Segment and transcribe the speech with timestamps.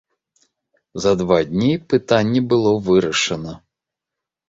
[1.03, 3.53] За два дні пытанне было вырашана.